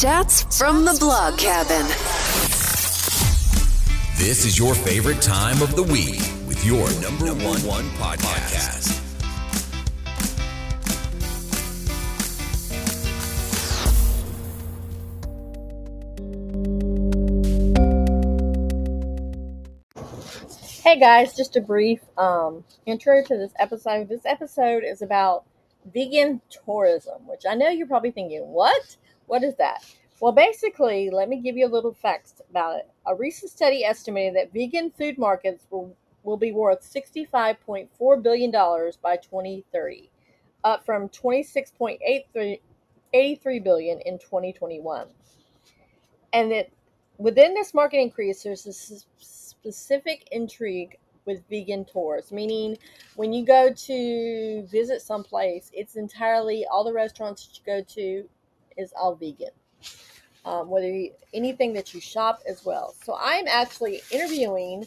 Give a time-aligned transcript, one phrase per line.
[0.00, 1.84] Chats from the Blog Cabin.
[4.16, 8.94] This is your favorite time of the week with your number one, one podcast.
[20.84, 24.08] Hey guys, just a brief um, intro to this episode.
[24.08, 25.42] This episode is about
[25.92, 28.96] vegan tourism, which I know you're probably thinking, what?
[29.28, 29.84] What is that?
[30.20, 32.90] Well, basically, let me give you a little facts about it.
[33.06, 39.16] A recent study estimated that vegan food markets will, will be worth $65.4 billion by
[39.16, 40.10] 2030,
[40.64, 42.58] up from $26.83
[43.64, 45.06] billion in 2021.
[46.32, 46.70] And that
[47.18, 52.76] within this market increase, there's a specific intrigue with vegan tours, meaning
[53.14, 58.28] when you go to visit someplace, it's entirely all the restaurants that you go to
[58.78, 59.50] is all vegan.
[60.44, 62.94] Um, whether you, anything that you shop as well.
[63.04, 64.86] So I'm actually interviewing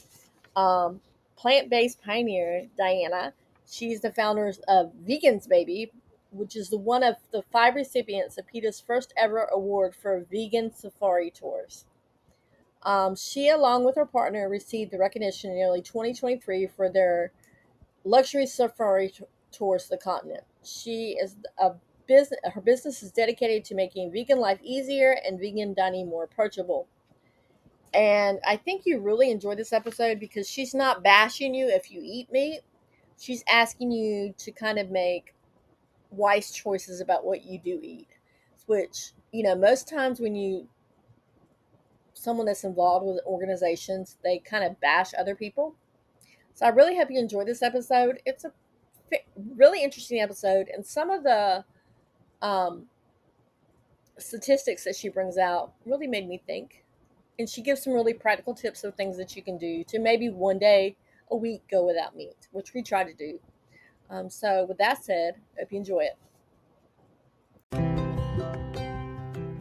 [0.56, 1.02] um,
[1.36, 3.34] plant-based pioneer Diana.
[3.70, 5.92] She's the founder of Vegans Baby,
[6.32, 10.74] which is the one of the five recipients of PETA's first ever award for vegan
[10.74, 11.86] safari tours.
[12.84, 17.32] Um, she, along with her partner, received the recognition in early 2023 for their
[18.04, 20.44] luxury safari t- tours to the continent.
[20.64, 21.74] She is a
[22.12, 22.40] business.
[22.54, 26.88] Her business is dedicated to making vegan life easier and vegan dining more approachable.
[27.94, 32.02] And I think you really enjoy this episode because she's not bashing you if you
[32.04, 32.62] eat meat.
[33.18, 35.36] She's asking you to kind of make
[36.10, 38.08] wise choices about what you do eat,
[38.66, 40.68] which you know most times when you
[42.14, 45.76] someone that's involved with organizations, they kind of bash other people.
[46.54, 48.22] So I really hope you enjoy this episode.
[48.26, 48.52] It's a
[49.56, 51.64] really interesting episode, and some of the
[52.42, 52.86] um,
[54.18, 56.84] statistics that she brings out really made me think.
[57.40, 60.30] And she gives some really practical tips of things that you can do to maybe
[60.30, 60.96] one day
[61.32, 63.40] a week go without meat, which we try to do.
[64.10, 66.18] Um, so, with that said, hope you enjoy it.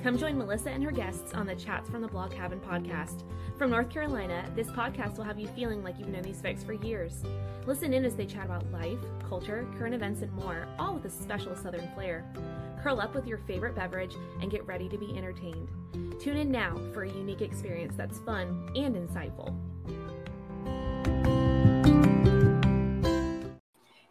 [0.03, 3.23] Come join Melissa and her guests on the Chats from the Blog Cabin podcast.
[3.59, 6.73] From North Carolina, this podcast will have you feeling like you've known these folks for
[6.73, 7.23] years.
[7.67, 11.11] Listen in as they chat about life, culture, current events, and more, all with a
[11.11, 12.25] special Southern flair.
[12.83, 15.69] Curl up with your favorite beverage and get ready to be entertained.
[16.19, 19.55] Tune in now for a unique experience that's fun and insightful.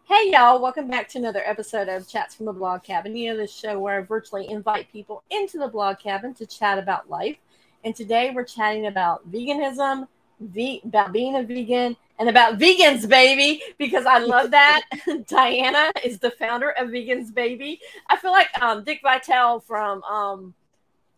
[0.04, 3.16] Hey y'all, welcome back to another episode of Chats from the Blog Cabin.
[3.16, 6.78] You know, the show where I virtually invite people into the blog cabin to chat
[6.78, 7.38] about life.
[7.82, 10.06] And today we're chatting about veganism,
[10.38, 14.82] ve- about being a vegan, and about vegans, baby, because I love that.
[15.26, 17.80] Diana is the founder of Vegans Baby.
[18.08, 20.54] I feel like um, Dick Vitale from um,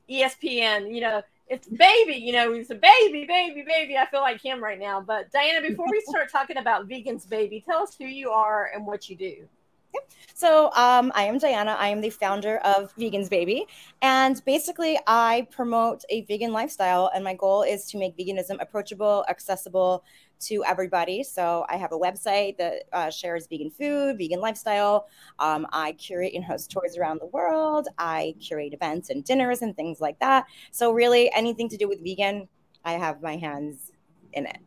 [0.09, 3.99] ESPN, you know, it's baby, you know, he's a baby, baby, baby.
[3.99, 5.03] I feel like him right now.
[5.03, 8.87] But Diana, before we start talking about vegans, baby, tell us who you are and
[8.87, 9.49] what you do.
[9.95, 10.11] Yep.
[10.35, 11.77] So um, I am Diana.
[11.79, 13.67] I am the founder of Vegans Baby,
[14.01, 17.11] and basically I promote a vegan lifestyle.
[17.15, 20.05] And my goal is to make veganism approachable, accessible
[20.43, 21.23] to everybody.
[21.23, 25.09] So I have a website that uh, shares vegan food, vegan lifestyle.
[25.39, 27.89] Um, I curate and host tours around the world.
[27.99, 30.47] I curate events and dinners and things like that.
[30.71, 32.49] So really, anything to do with vegan,
[32.85, 33.93] I have my hands
[34.33, 34.59] in it,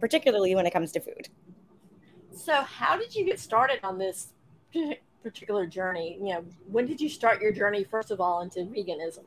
[0.00, 1.28] particularly when it comes to food.
[2.34, 4.32] So, how did you get started on this
[5.22, 6.18] particular journey?
[6.20, 9.24] You know, when did you start your journey, first of all, into veganism?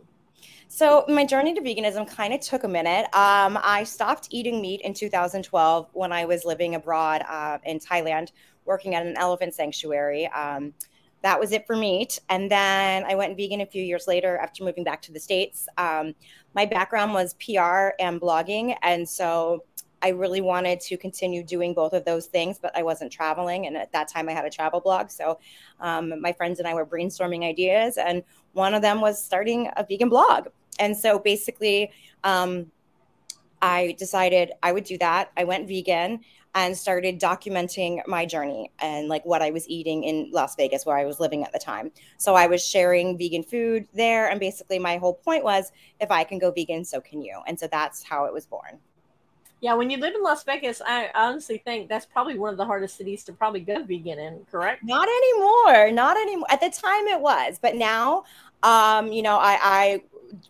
[0.67, 3.05] So my journey to veganism kind of took a minute.
[3.15, 8.31] Um, I stopped eating meat in 2012 when I was living abroad uh, in Thailand,
[8.65, 10.27] working at an elephant sanctuary.
[10.27, 10.73] Um,
[11.21, 12.19] that was it for meat.
[12.29, 15.67] And then I went vegan a few years later after moving back to the States.
[15.77, 16.13] Um,
[16.53, 18.75] my background was PR and blogging.
[18.83, 19.63] And so
[20.01, 23.65] I really wanted to continue doing both of those things, but I wasn't traveling.
[23.67, 25.09] And at that time, I had a travel blog.
[25.09, 25.39] So
[25.79, 28.23] um, my friends and I were brainstorming ideas, and
[28.57, 30.47] one of them was starting a vegan blog.
[30.79, 31.91] And so basically,
[32.23, 32.71] um,
[33.61, 35.31] I decided I would do that.
[35.37, 36.19] I went vegan
[36.55, 40.97] and started documenting my journey and like what I was eating in Las Vegas, where
[40.97, 41.91] I was living at the time.
[42.17, 44.29] So I was sharing vegan food there.
[44.29, 47.39] And basically, my whole point was if I can go vegan, so can you.
[47.47, 48.79] And so that's how it was born.
[49.59, 52.65] Yeah, when you live in Las Vegas, I honestly think that's probably one of the
[52.65, 54.83] hardest cities to probably go vegan in, correct?
[54.83, 55.91] Not anymore.
[55.91, 56.45] Not anymore.
[56.51, 58.23] At the time it was, but now,
[58.63, 60.03] um, you know, I, I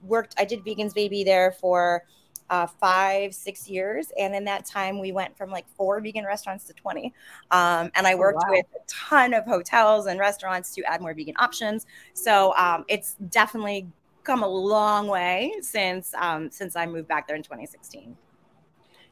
[0.03, 2.03] worked, I did Vegans Baby there for
[2.49, 4.11] uh, five, six years.
[4.17, 7.13] And in that time, we went from like four vegan restaurants to 20.
[7.51, 8.57] Um, and I oh, worked oh, wow.
[8.57, 11.85] with a ton of hotels and restaurants to add more vegan options.
[12.13, 13.87] So um, it's definitely
[14.23, 18.15] come a long way since um, since I moved back there in 2016.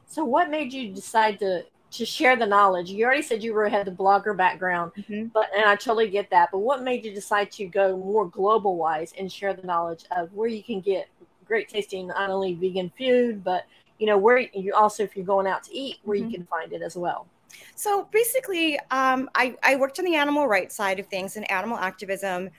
[0.06, 1.64] So, what made you decide to
[1.96, 2.90] to share the knowledge?
[2.90, 5.26] You already said you were had the blogger background, Mm-hmm.
[5.34, 6.50] but and I totally get that.
[6.52, 10.32] But what made you decide to go more global wise and share the knowledge of
[10.32, 11.08] where you can get
[11.44, 13.64] great tasting not only vegan food, but
[13.98, 16.20] you know where you also if you're going out to eat, where Mhm.
[16.24, 17.26] you can find it as well.
[17.74, 21.78] So basically, um, I, I worked on the animal rights side of things, and animal
[21.78, 22.50] activism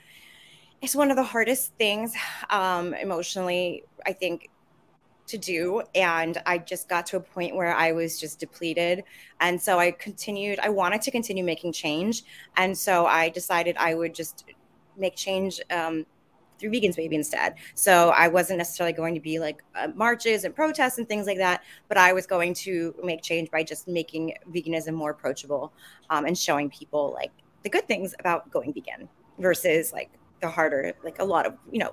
[0.80, 2.14] is one of the hardest things
[2.50, 4.48] um, emotionally, I think,
[5.28, 5.82] to do.
[5.94, 9.04] And I just got to a point where I was just depleted.
[9.40, 12.24] And so I continued, I wanted to continue making change.
[12.56, 14.44] And so I decided I would just
[14.96, 16.06] make change um,
[16.58, 17.54] through Vegans Baby instead.
[17.74, 21.38] So I wasn't necessarily going to be like uh, marches and protests and things like
[21.38, 25.72] that, but I was going to make change by just making veganism more approachable
[26.10, 27.30] um, and showing people like
[27.62, 29.08] the good things about going vegan
[29.38, 30.10] versus like
[30.40, 31.92] the harder, like a lot of you know,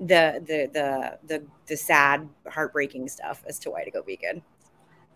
[0.00, 4.42] the the the the the sad, heartbreaking stuff as to why to go vegan.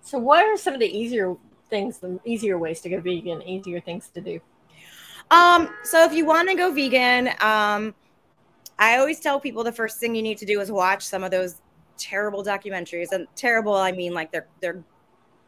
[0.01, 1.37] So, what are some of the easier
[1.71, 4.41] things, the easier ways to go vegan, easier things to do?
[5.31, 7.95] Um, so if you want to go vegan, um,
[8.79, 11.31] I always tell people the first thing you need to do is watch some of
[11.31, 11.63] those
[11.97, 13.13] terrible documentaries.
[13.13, 14.83] And terrible, I mean like they're they're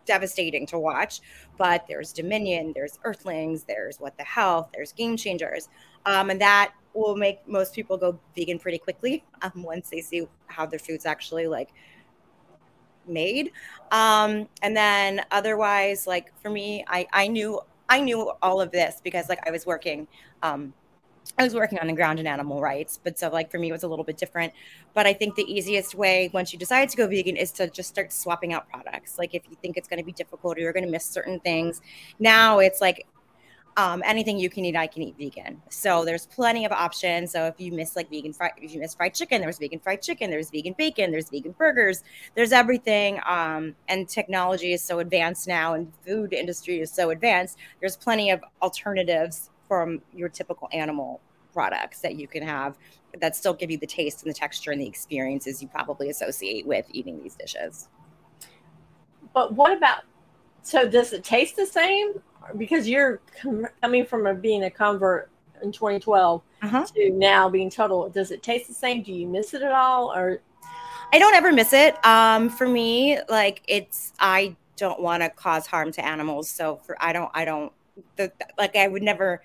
[0.07, 1.21] devastating to watch.
[1.59, 5.69] But there's Dominion, there's Earthlings, there's What the Health, there's Game Changers,
[6.07, 10.27] um, and that will make most people go vegan pretty quickly um, once they see
[10.47, 11.71] how their food's actually like
[13.07, 13.53] made.
[13.91, 19.01] Um, and then otherwise, like for me, I I knew I knew all of this
[19.03, 20.09] because like I was working
[20.43, 20.73] um
[21.39, 23.73] I was working on the ground in animal rights, but so like for me it
[23.73, 24.53] was a little bit different.
[24.93, 27.89] But I think the easiest way once you decide to go vegan is to just
[27.89, 29.19] start swapping out products.
[29.19, 31.41] Like if you think it's going to be difficult or you're going to miss certain
[31.41, 31.81] things,
[32.19, 33.07] now it's like
[33.77, 35.61] um, anything you can eat, I can eat vegan.
[35.69, 37.33] So there's plenty of options.
[37.33, 40.01] So if you miss like vegan fried, if you miss fried chicken, there's vegan fried
[40.01, 42.05] chicken, there's vegan bacon, there's vegan burgers,
[42.35, 43.21] there's everything.
[43.27, 47.59] Um, and technology is so advanced now, and food industry is so advanced.
[47.81, 51.21] There's plenty of alternatives from your typical animal
[51.53, 52.77] products that you can have
[53.21, 56.67] that still give you the taste and the texture and the experiences you probably associate
[56.67, 57.89] with eating these dishes.
[59.33, 60.03] But what about?
[60.63, 62.15] So, does it taste the same?
[62.57, 65.31] Because you're com- coming from a, being a convert
[65.63, 66.85] in 2012 Uh-huh.
[66.95, 68.09] to now being total.
[68.09, 69.03] Does it taste the same?
[69.03, 70.41] Do you miss it at all, or
[71.13, 71.95] I don't ever miss it.
[72.05, 76.97] Um, for me, like it's I don't want to cause harm to animals, so for
[77.01, 77.73] I don't I don't
[78.17, 79.43] the, like I would never.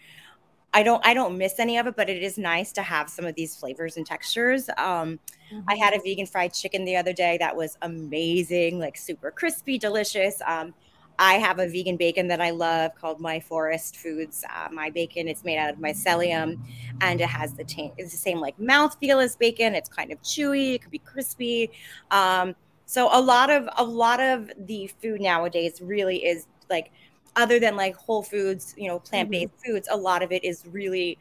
[0.71, 3.25] I don't I don't miss any of it, but it is nice to have some
[3.25, 4.69] of these flavors and textures.
[4.77, 5.19] Um,
[5.67, 9.77] I had a vegan fried chicken the other day that was amazing, like super crispy,
[9.79, 10.41] delicious.
[10.45, 10.73] Um,
[11.19, 14.45] I have a vegan bacon that I love called My Forest Foods.
[14.49, 16.57] Uh, my bacon, it's made out of mycelium,
[17.01, 19.75] and it has the ta- it's the same like mouthfeel as bacon.
[19.75, 21.71] It's kind of chewy, it could be crispy.
[22.09, 22.55] Um,
[22.85, 26.89] so a lot of a lot of the food nowadays really is like
[27.35, 29.89] other than like whole foods, you know, plant based foods.
[29.91, 31.17] A lot of it is really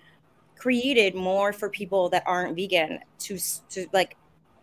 [0.56, 3.36] created more for people that aren't vegan to
[3.70, 4.16] to like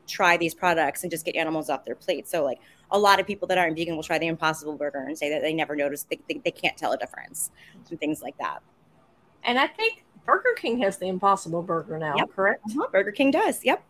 [0.08, 2.26] try these products and just get animals off their plate.
[2.28, 2.60] So like
[2.96, 5.42] a lot of people that aren't vegan will try the Impossible Burger and say that
[5.42, 7.52] they never noticed they, they, they can't tell a difference
[7.90, 8.62] and things like that.
[9.44, 12.30] and I think Burger King has the Impossible Burger now, Yep.
[12.36, 12.64] correct?
[12.92, 13.64] Burger King does.
[13.64, 13.84] Yep.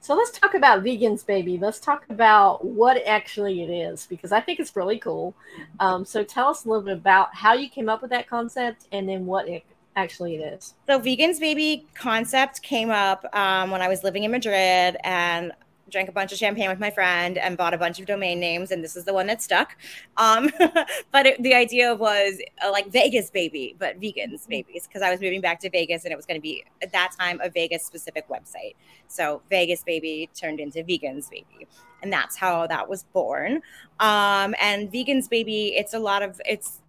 [0.00, 1.58] So let's talk about vegans, baby.
[1.58, 5.34] Let's talk about what actually it is because I think it's really cool.
[5.80, 8.86] Um, so tell us a little bit about how you came up with that concept
[8.92, 9.64] and then what it
[9.96, 10.74] actually it is.
[10.86, 15.52] So vegans baby concept came up um, when I was living in Madrid and
[15.90, 18.70] drank a bunch of champagne with my friend and bought a bunch of domain names
[18.70, 19.76] and this is the one that stuck.
[20.16, 20.50] Um,
[21.12, 25.20] but it, the idea was uh, like Vegas baby, but vegans babies because I was
[25.20, 27.84] moving back to Vegas and it was going to be at that time a Vegas
[27.84, 28.74] specific website.
[29.08, 31.66] So Vegas baby turned into vegans baby.
[32.02, 33.62] And that's how that was born.
[34.00, 36.80] Um, and vegans baby, it's a lot of it's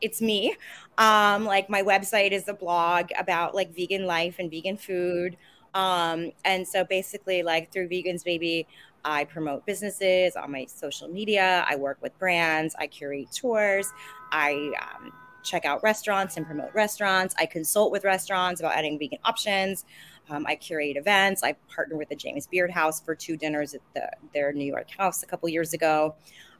[0.00, 0.56] it's me.
[0.98, 5.36] Um, like my website is a blog about like vegan life and vegan food.
[5.76, 8.66] Um, and so basically, like through Vegans Baby,
[9.04, 11.66] I promote businesses on my social media.
[11.68, 12.74] I work with brands.
[12.78, 13.92] I curate tours.
[14.32, 15.12] I um,
[15.44, 17.34] check out restaurants and promote restaurants.
[17.38, 19.84] I consult with restaurants about adding vegan options.
[20.30, 21.42] Um, I curate events.
[21.44, 24.88] I partnered with the James Beard House for two dinners at the, their New York
[24.96, 26.14] house a couple years ago.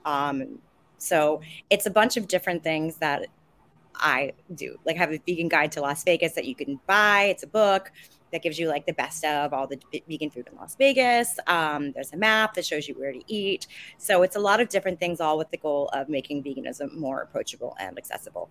[0.05, 0.59] Um,
[0.99, 3.27] so it's a bunch of different things that
[3.95, 4.77] I do.
[4.85, 7.25] Like I have a vegan guide to Las Vegas that you can buy.
[7.31, 7.91] It's a book
[8.33, 9.79] that gives you like the best of all the
[10.09, 11.39] vegan food in Las Vegas.
[11.47, 13.67] Um, there's a map that shows you where to eat.
[13.99, 17.21] So it's a lot of different things, all with the goal of making veganism more
[17.21, 18.49] approachable and accessible.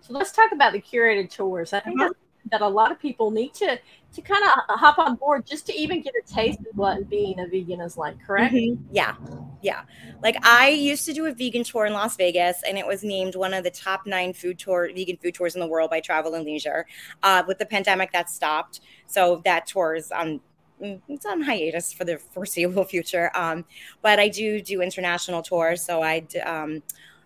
[0.00, 1.72] So let's talk about the curated tours.
[1.72, 2.08] I think Uh-huh.
[2.08, 3.78] that's that a lot of people need to
[4.14, 7.38] to kind of hop on board just to even get a taste of what being
[7.38, 8.16] a vegan is like.
[8.24, 8.54] Correct?
[8.54, 8.78] Mhm.
[8.90, 9.14] Yeah,
[9.62, 9.82] yeah.
[10.22, 13.34] Like I used to do a vegan tour in Las Vegas, and it was named
[13.34, 16.34] one of the top nine food tour vegan food tours in the world by Travel
[16.34, 16.86] and Leisure.
[17.22, 20.40] Uh, with the pandemic, that stopped, so that tour is on
[20.82, 23.30] mm, it's on hiatus for the foreseeable future.
[23.34, 23.64] Um,
[24.02, 26.82] but I do do international tours, so I um,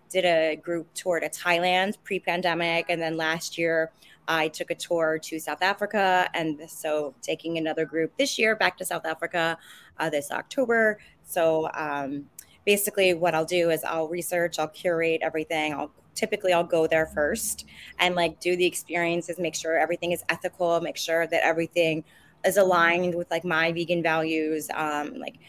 [0.09, 3.91] did a group tour to Thailand pre-pandemic, and then last year
[4.31, 8.77] I took a tour to South Africa, and so taking another group this year back
[8.77, 9.57] to South Africa
[9.99, 10.99] uh, this October.
[11.25, 12.27] So um,
[12.65, 15.73] basically, what I'll do is I'll research, I'll curate everything.
[15.73, 17.65] I'll typically I'll go there first
[17.99, 22.05] and like do the experiences, make sure everything is ethical, make sure that everything
[22.45, 24.69] is aligned with like my vegan values.
[24.73, 25.39] Um, like,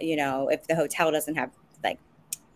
[0.00, 1.50] you know, if the hotel doesn't have
[1.84, 1.98] like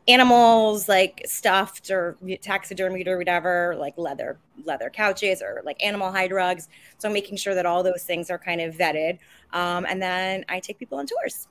[0.09, 6.33] animals like stuffed or taxidermied or whatever, like leather leather couches or like animal hide
[6.33, 6.69] rugs.
[6.99, 9.19] So making sure that all those things are kind of vetted.
[9.53, 11.49] Um, and then I take people on tours.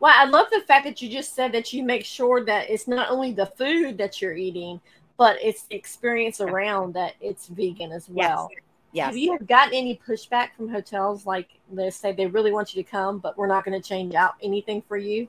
[0.00, 2.88] Well, I love the fact that you just said that you make sure that it's
[2.88, 4.80] not only the food that you're eating,
[5.16, 8.48] but it's the experience around that it's vegan as well.
[8.50, 8.60] Yes.
[8.92, 9.06] Yes.
[9.06, 12.88] Have you gotten any pushback from hotels like they say they really want you to
[12.88, 15.26] come, but we're not going to change out anything for you?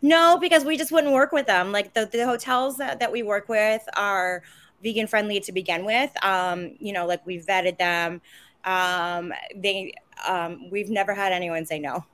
[0.00, 1.72] No, because we just wouldn't work with them.
[1.72, 4.42] Like the, the hotels that, that we work with are
[4.82, 6.10] vegan friendly to begin with.
[6.24, 8.20] Um, you know, like we've vetted them.
[8.64, 9.94] Um, they
[10.26, 12.04] um, we've never had anyone say no.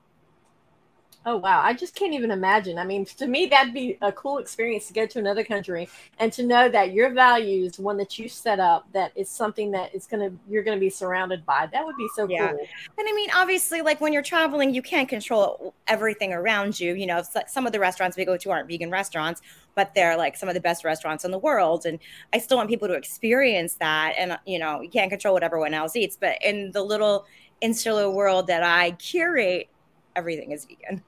[1.30, 2.78] Oh wow, I just can't even imagine.
[2.78, 5.87] I mean, to me that'd be a cool experience to go to another country
[6.18, 9.94] and to know that your values, one that you set up, that is something that
[9.94, 11.68] is gonna you're gonna be surrounded by.
[11.70, 12.52] That would be so Yeah.
[12.52, 12.70] cool.
[12.97, 16.94] And I mean, obviously, like when you're traveling, you can't control everything around you.
[16.94, 19.42] You know, some of the restaurants we go to aren't vegan restaurants,
[19.75, 21.85] but they're like some of the best restaurants in the world.
[21.85, 21.99] And
[22.32, 24.14] I still want people to experience that.
[24.18, 26.16] And, you know, you can't control what everyone else eats.
[26.18, 27.26] But in the little
[27.61, 29.68] insular world that I curate,
[30.16, 31.02] everything is vegan.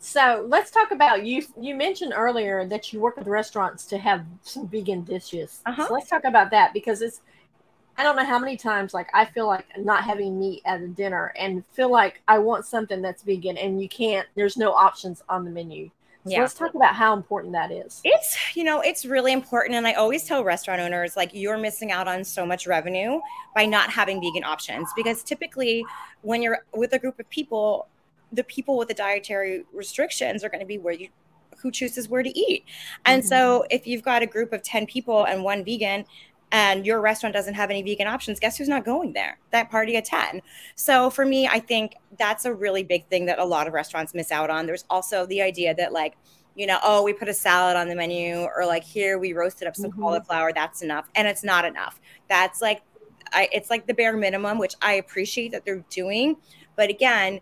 [0.00, 1.44] So let's talk about you.
[1.60, 5.60] You mentioned earlier that you work with restaurants to have some vegan dishes.
[5.66, 5.86] Uh-huh.
[5.86, 7.20] So let's talk about that because it's.
[7.98, 10.88] I don't know how many times like I feel like not having meat at a
[10.88, 14.26] dinner and feel like I want something that's vegan and you can't.
[14.34, 15.90] There's no options on the menu.
[16.24, 16.40] So Yeah.
[16.40, 18.00] let's talk about how important that is.
[18.04, 19.74] It's, you know, it's really important.
[19.74, 23.20] And I always tell restaurant owners, like, you're missing out on so much revenue
[23.54, 24.88] by not having vegan options.
[24.96, 25.84] Because typically,
[26.22, 27.86] when you're with a group of people,
[28.32, 31.08] the people with the dietary restrictions are going to be where you,
[31.58, 32.64] who chooses where to eat.
[33.04, 36.04] And so if you've got a group of 10 people and one vegan,
[36.52, 39.38] and your restaurant doesn't have any vegan options, guess who's not going there?
[39.50, 40.42] That party of 10.
[40.74, 44.14] So for me, I think that's a really big thing that a lot of restaurants
[44.14, 44.66] miss out on.
[44.66, 46.16] There's also the idea that, like,
[46.56, 49.68] you know, oh, we put a salad on the menu, or like here we roasted
[49.68, 50.00] up some Mhm.
[50.00, 50.52] cauliflower.
[50.52, 52.00] That's enough, and it's not enough.
[52.28, 52.82] That's like,
[53.32, 56.36] I, it's like the bare minimum, which I appreciate that they're doing.
[56.74, 57.40] But again,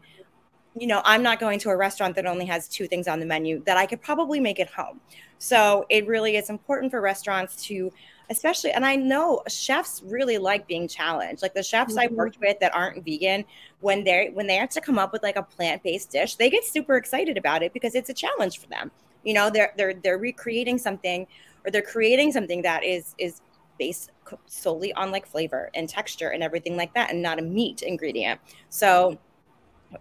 [0.80, 3.26] you know, I'm not going to a restaurant that only has two things on the
[3.26, 5.00] menu that I could probably make at home.
[5.38, 7.92] So it really is important for restaurants to,
[8.30, 11.42] especially, and I know chefs really like being challenged.
[11.42, 12.16] Like the chefs I've Mhm.
[12.16, 13.44] worked with that aren't vegan,
[13.80, 16.50] when they when they have to come up with like a plant based dish, they
[16.50, 18.90] get super excited about it because it's a challenge for them.
[19.22, 21.26] You know, they're they're they're recreating something
[21.64, 23.40] or they're creating something that is is
[23.78, 24.10] based
[24.46, 28.40] solely on like flavor and texture and everything like that, and not a meat ingredient.
[28.70, 29.18] So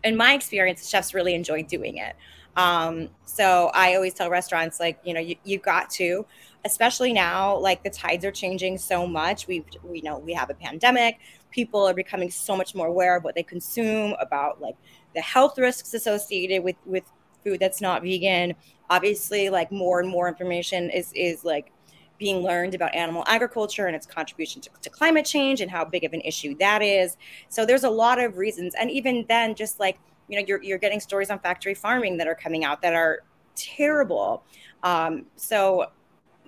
[0.04, 2.16] in my experience, chefs really enjoy doing it.
[2.56, 6.26] Um, so I always tell restaurants, like, you know, you, you got to,
[6.66, 9.48] especially now, like the tides are changing so much.
[9.48, 11.20] We, we know we have a pandemic.
[11.52, 14.76] People are becoming so much more aware of what they consume, about like
[15.14, 17.04] the health risks associated with with
[17.44, 18.54] food that's not vegan.
[18.90, 21.72] Obviously, like more and more information is is like
[22.18, 26.04] being learned about animal agriculture and its contribution to, to climate change and how big
[26.04, 27.18] of an issue that is.
[27.50, 28.74] So there's a lot of reasons.
[28.80, 32.28] And even then, just like, you know, you're, you're getting stories on factory farming that
[32.28, 33.20] are coming out that are
[33.56, 34.44] terrible.
[34.84, 35.88] Um, so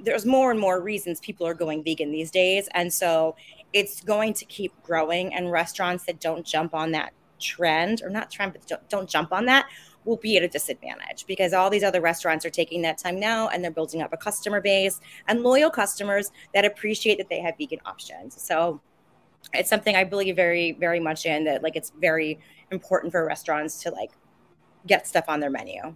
[0.02, 2.68] there's more and more reasons people are going vegan these days.
[2.74, 3.36] And so
[3.74, 5.34] it's going to keep growing.
[5.34, 9.32] And restaurants that don't jump on that trend, or not trend, but don't, don't jump
[9.32, 9.68] on that,
[10.10, 13.48] will be at a disadvantage because all these other restaurants are taking that time now
[13.50, 17.54] and they're building up a customer base and loyal customers that appreciate that they have
[17.58, 18.42] vegan options.
[18.42, 18.82] So
[19.54, 22.40] it's something I believe very, very much in that like it's very
[22.72, 24.12] important for restaurants to like
[24.88, 25.96] get stuff on their menu.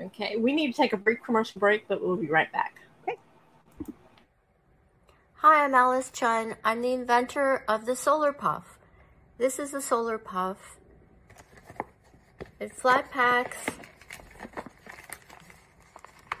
[0.00, 2.78] Okay, we need to take a brief commercial break, but we'll be right back.
[3.02, 3.18] Okay.
[5.36, 6.56] Hi, I'm Alice Chun.
[6.62, 8.78] I'm the inventor of the Solar Puff.
[9.38, 10.76] This is the Solar Puff.
[12.58, 13.58] It flat packs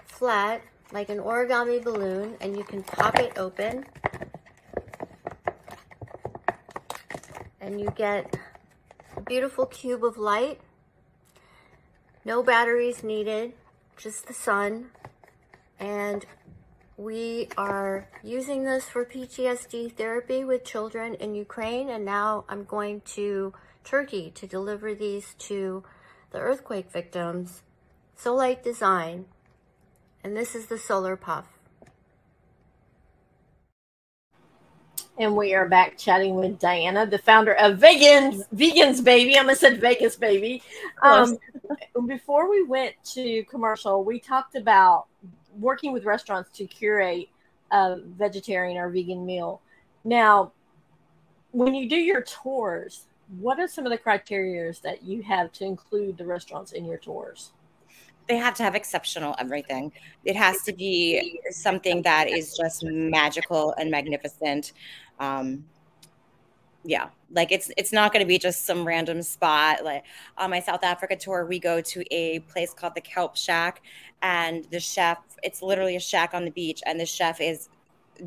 [0.06, 3.84] flat like an origami balloon and you can pop it open
[7.60, 8.38] and you get
[9.16, 10.60] a beautiful cube of light.
[12.24, 13.52] No batteries needed,
[13.96, 14.86] just the sun.
[15.78, 16.24] And
[16.96, 23.02] we are using this for PTSD therapy with children in Ukraine, and now I'm going
[23.16, 23.52] to
[23.84, 25.84] Turkey to deliver these to
[26.30, 27.62] the earthquake victims.
[28.18, 29.26] Solight Design,
[30.24, 31.46] and this is the Solar Puff.
[35.18, 39.36] And we are back chatting with Diana, the founder of Vegans, Vegans Baby.
[39.36, 40.62] I almost said Vegas Baby.
[41.02, 41.38] Um,
[42.06, 45.06] before we went to commercial, we talked about
[45.58, 47.28] working with restaurants to curate
[47.70, 49.60] a vegetarian or vegan meal.
[50.04, 50.52] Now,
[51.52, 53.06] when you do your tours,
[53.40, 56.98] what are some of the criteria that you have to include the restaurants in your
[56.98, 57.52] tours?
[58.28, 59.92] they have to have exceptional everything.
[60.24, 64.72] It has to be something that is just magical and magnificent.
[65.20, 65.64] Um,
[66.84, 69.84] yeah, like it's it's not going to be just some random spot.
[69.84, 70.04] Like
[70.38, 73.82] on my South Africa tour, we go to a place called the Kelp Shack,
[74.22, 77.68] and the chef, it's literally a shack on the beach, and the chef is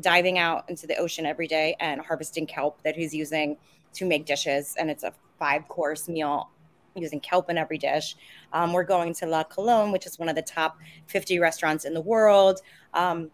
[0.00, 3.56] diving out into the ocean every day and harvesting kelp that he's using
[3.94, 6.50] to make dishes, and it's a five course meal
[6.94, 8.16] using kelp in every dish.
[8.52, 11.94] Um, we're going to La Colombe, which is one of the top 50 restaurants in
[11.94, 12.60] the world.
[12.94, 13.30] Um,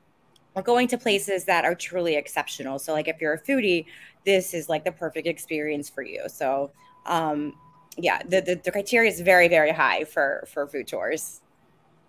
[0.55, 2.79] we're going to places that are truly exceptional.
[2.79, 3.87] So, like if you're a foodie,
[4.25, 6.25] this is like the perfect experience for you.
[6.29, 6.71] So,
[7.05, 7.55] um,
[7.99, 11.41] yeah, the, the, the criteria is very, very high for for food tours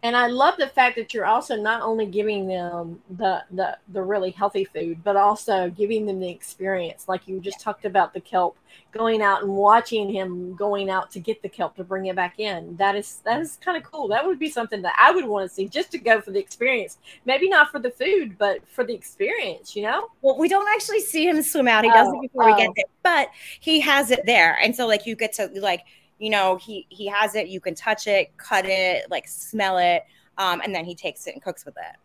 [0.03, 4.01] and I love the fact that you're also not only giving them the, the the
[4.01, 7.07] really healthy food, but also giving them the experience.
[7.07, 8.57] Like you just talked about the kelp,
[8.91, 12.39] going out and watching him going out to get the kelp to bring it back
[12.39, 12.75] in.
[12.77, 14.07] That is that is kind of cool.
[14.07, 16.39] That would be something that I would want to see just to go for the
[16.39, 16.99] experience.
[17.25, 19.75] Maybe not for the food, but for the experience.
[19.75, 20.09] You know.
[20.21, 21.83] Well, we don't actually see him swim out.
[21.83, 22.53] He does it oh, before oh.
[22.53, 22.73] we get oh.
[22.75, 25.81] there, but he has it there, and so like you get to like
[26.19, 30.03] you know he he has it you can touch it cut it like smell it
[30.37, 31.97] um, and then he takes it and cooks with it.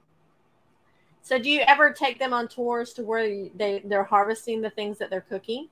[1.22, 4.98] So do you ever take them on tours to where they they're harvesting the things
[4.98, 5.68] that they're cooking?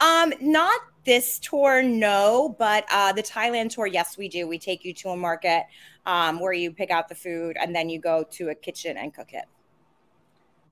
[0.00, 4.46] Um not this tour no but uh the thailand tour yes we do.
[4.46, 5.64] We take you to a market
[6.04, 9.12] um where you pick out the food and then you go to a kitchen and
[9.12, 9.46] cook it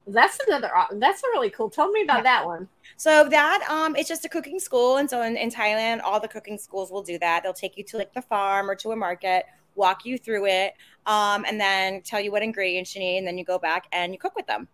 [0.07, 0.71] that's another.
[0.93, 1.71] That's a really cool.
[1.71, 2.23] Tell me about yeah.
[2.23, 2.69] that one.
[2.97, 6.29] So that um, it's just a cooking school, and so in, in Thailand, all the
[6.29, 7.43] cooking schools will do that.
[7.43, 10.75] They'll take you to like the farm or to a market, walk you through it,
[11.07, 14.13] um, and then tell you what ingredients you need, and then you go back and
[14.13, 14.69] you cook with them.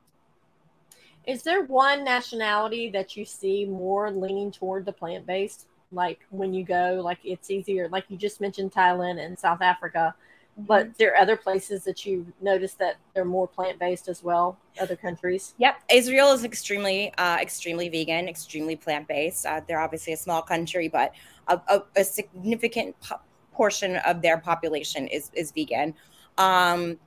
[1.26, 5.66] Is there one nationality that you see more leaning toward the plant based?
[5.92, 7.88] Like when you go, like it's easier.
[7.88, 10.14] Like you just mentioned Thailand and South Africa
[10.58, 10.92] but mm-hmm.
[10.98, 15.54] there are other places that you notice that they're more plant-based as well other countries.
[15.58, 15.76] Yep.
[15.90, 19.46] Israel is extremely uh, extremely vegan extremely plant-based.
[19.46, 21.12] Uh, they're obviously a small country but
[21.48, 23.20] a, a, a significant po-
[23.52, 25.94] portion of their population is is vegan.
[26.38, 26.98] Um,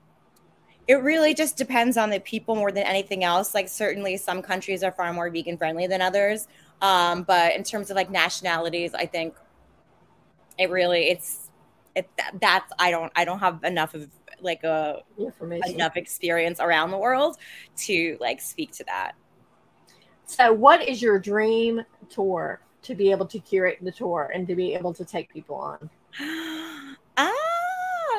[0.87, 3.53] it really just depends on the people more than anything else.
[3.55, 6.47] Like certainly some countries are far more vegan friendly than others.
[6.81, 9.35] Um, but in terms of like nationalities i think
[10.57, 11.42] it really it's
[11.95, 14.09] it, that's I don't I don't have enough of
[14.41, 15.01] like a
[15.67, 17.37] enough experience around the world
[17.77, 19.13] to like speak to that.
[20.25, 24.55] So, what is your dream tour to be able to curate the tour and to
[24.55, 25.89] be able to take people on?
[27.17, 27.31] ah,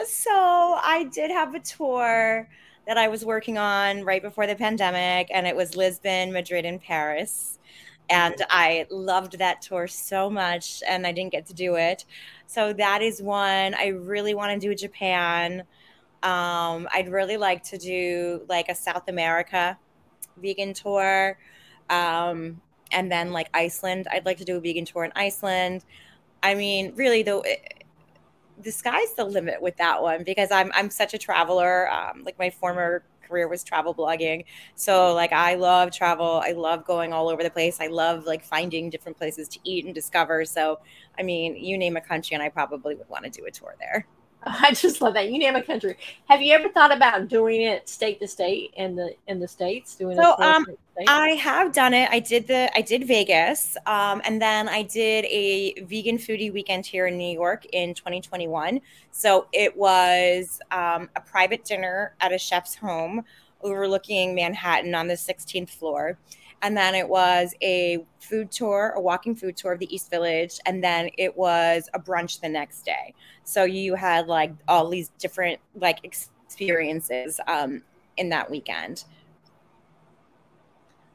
[0.07, 2.49] so I did have a tour
[2.87, 6.81] that I was working on right before the pandemic, and it was Lisbon, Madrid, and
[6.81, 7.59] Paris.
[8.11, 12.05] And I loved that tour so much, and I didn't get to do it.
[12.47, 15.61] So that is one I really want to do Japan.
[16.23, 19.79] Um, I'd really like to do like a South America
[20.37, 21.39] vegan tour.
[21.91, 22.61] Um,
[22.93, 25.85] and then like Iceland, I'd like to do a vegan tour in Iceland.
[26.43, 27.85] I mean, really though, it,
[28.63, 31.91] the sky's the limit with that one because I'm I'm such a traveler.
[31.91, 34.45] Um, like my former career was travel blogging.
[34.75, 36.41] So like I love travel.
[36.45, 37.81] I love going all over the place.
[37.81, 40.45] I love like finding different places to eat and discover.
[40.45, 40.79] So
[41.19, 43.75] I mean, you name a country and I probably would want to do a tour
[43.79, 44.07] there.
[44.61, 45.31] I just love that.
[45.31, 45.97] You name a country.
[46.29, 49.95] Have you ever thought about doing it state to state in the in the states?
[49.97, 50.67] Doing it so, um,
[51.09, 52.09] I have done it.
[52.11, 56.85] I did the I did Vegas, um, and then I did a vegan foodie weekend
[56.85, 58.81] here in New York in 2021.
[59.11, 63.25] So it was um, a private dinner at a chef's home
[63.63, 66.19] overlooking Manhattan on the 16th floor.
[66.65, 70.59] And then it was a food tour, a walking food tour of the East Village.
[70.67, 73.15] And then it was a brunch the next day.
[73.45, 77.83] So you had like all these different like experiences um,
[78.17, 79.05] in that weekend.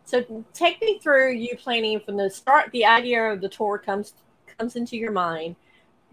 [0.05, 2.71] So take me through you planning from the start.
[2.71, 4.13] The idea of the tour comes
[4.57, 5.55] comes into your mind,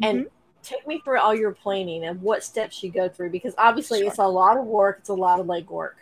[0.02, 0.28] and Mm-hmm.
[0.62, 4.08] take me through all your planning and what steps you go through because obviously Sure.
[4.08, 4.98] it's a lot of work.
[5.00, 5.94] It's a lot of legwork.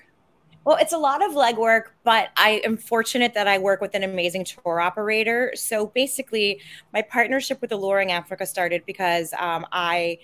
[0.64, 4.02] Well, it's a lot of legwork, but I am fortunate that I work with an
[4.02, 5.52] amazing tour operator.
[5.54, 6.60] So basically,
[6.92, 10.18] my partnership with Alluring Africa started because um, I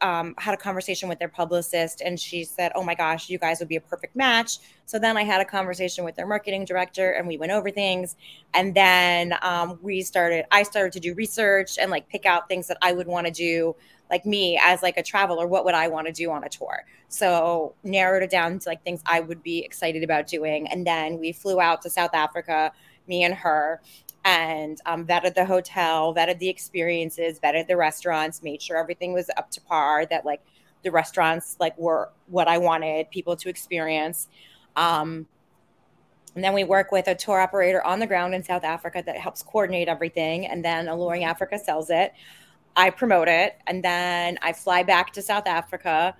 [0.00, 3.58] um, had a conversation with their publicist, and she said, "Oh my gosh, you guys
[3.60, 7.12] would be a perfect match." So then I had a conversation with their marketing director,
[7.12, 8.16] and we went over things.
[8.54, 10.46] And then um, we started.
[10.50, 13.32] I started to do research and like pick out things that I would want to
[13.32, 13.74] do
[14.10, 16.84] like me as like a traveler what would i want to do on a tour
[17.08, 21.18] so narrowed it down to like things i would be excited about doing and then
[21.18, 22.72] we flew out to south africa
[23.06, 23.80] me and her
[24.28, 29.30] and um, vetted the hotel vetted the experiences vetted the restaurants made sure everything was
[29.36, 30.42] up to par that like
[30.84, 34.28] the restaurants like were what i wanted people to experience
[34.76, 35.26] um,
[36.34, 39.16] and then we work with a tour operator on the ground in South Africa that
[39.16, 40.46] helps coordinate everything.
[40.46, 42.12] And then Alluring Africa sells it.
[42.76, 43.56] I promote it.
[43.66, 46.14] And then I fly back to South Africa.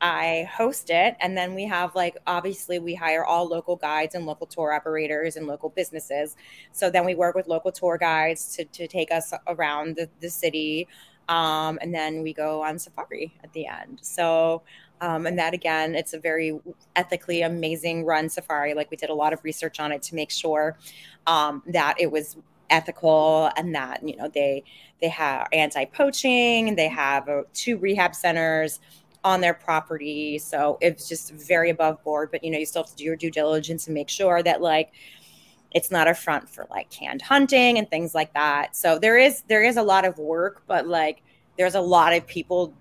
[0.00, 1.16] I host it.
[1.20, 5.36] And then we have, like, obviously, we hire all local guides and local tour operators
[5.36, 6.36] and local businesses.
[6.72, 10.30] So then we work with local tour guides to, to take us around the, the
[10.30, 10.88] city.
[11.28, 13.98] Um, and then we go on safari at the end.
[14.02, 14.62] So,
[15.00, 16.58] um, and that again, it's a very
[16.96, 18.74] ethically amazing run safari.
[18.74, 20.78] Like we did a lot of research on it to make sure
[21.26, 22.36] um, that it was
[22.70, 24.62] ethical and that you know they
[25.00, 26.74] they have anti-poaching.
[26.74, 28.80] They have uh, two rehab centers
[29.24, 32.30] on their property, so it's just very above board.
[32.30, 34.60] But you know, you still have to do your due diligence and make sure that
[34.60, 34.92] like
[35.72, 38.74] it's not a front for like canned hunting and things like that.
[38.76, 41.22] So there is there is a lot of work, but like
[41.56, 42.74] there's a lot of people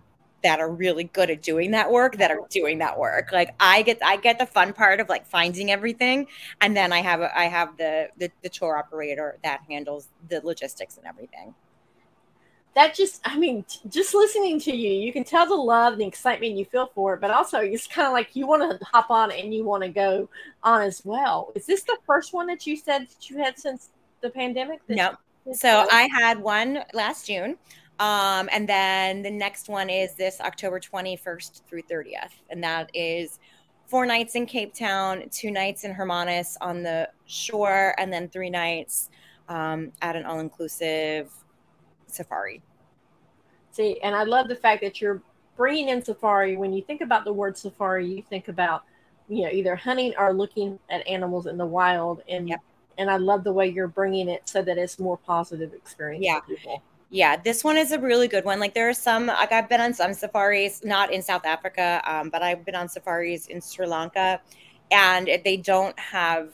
[0.44, 3.32] that are really good at doing that work that are doing that work.
[3.32, 6.28] Like I get I get the fun part of like finding everything
[6.62, 10.98] and then I have I have the the, the tour operator that handles the logistics
[10.98, 11.54] and everything.
[12.78, 16.06] That just, I mean, just listening to you, you can tell the love and the
[16.06, 19.10] excitement you feel for it, but also it's kind of like you want to hop
[19.10, 20.30] on and you want to go
[20.62, 21.52] on as well.
[21.56, 23.90] Is this the first one that you said that you had since
[24.22, 24.82] the pandemic?
[24.88, 25.16] No.
[25.54, 27.58] So I had one last June.
[27.98, 32.30] Um, and then the next one is this October 21st through 30th.
[32.52, 33.40] And that is
[33.88, 38.52] four nights in Cape Town, two nights in Hermanus on the shore, and then three
[38.52, 39.10] nights
[39.50, 41.32] um, at an all inclusive
[42.08, 42.62] safari.
[43.72, 45.22] See, and I love the fact that you're
[45.56, 46.58] bringing in safari.
[46.58, 48.84] When you think about the word safari, you think about,
[49.28, 52.22] you know, either hunting or looking at animals in the wild.
[52.28, 52.62] And Yep.
[53.00, 56.40] and I love the way you're bringing it so that it's more positive experience Yeah.
[56.40, 56.82] for people.
[57.10, 58.60] Yeah, this one is a really good one.
[58.60, 62.30] Like there are some, like I've been on some safaris, not in South Africa, um,
[62.30, 64.42] but I've been on safaris in Sri Lanka,
[64.92, 66.50] and they don't have,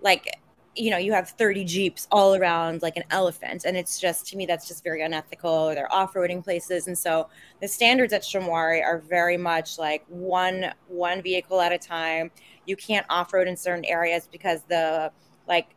[0.00, 0.26] like,
[0.74, 4.36] you know, you have 30 jeeps all around like an elephant, and it's just to
[4.36, 5.50] me that's just very unethical.
[5.50, 7.28] Or they're off-roading places, and so
[7.60, 12.30] the standards at Shamwari are very much like one one vehicle at a time.
[12.66, 15.12] You can't off-road in certain areas because the
[15.46, 15.74] like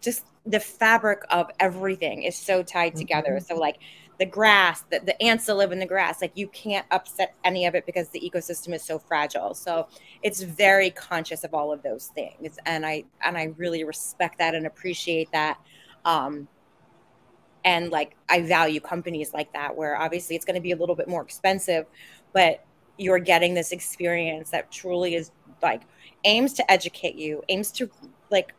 [0.00, 3.32] just the fabric of everything is so tied together.
[3.32, 3.54] Mm-hmm.
[3.54, 3.78] So like
[4.18, 7.66] the grass, the, the ants that live in the grass, like you can't upset any
[7.66, 9.54] of it because the ecosystem is so fragile.
[9.54, 9.88] So
[10.22, 12.58] it's very conscious of all of those things.
[12.64, 15.58] And I and I really respect that and appreciate that.
[16.04, 16.48] Um
[17.64, 20.94] and like I value companies like that where obviously it's going to be a little
[20.94, 21.86] bit more expensive,
[22.32, 22.64] but
[22.98, 25.30] you're getting this experience that truly is
[25.62, 25.82] like
[26.24, 27.90] aims to educate you, aims to
[28.30, 28.54] like